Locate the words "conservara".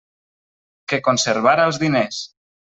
1.09-1.69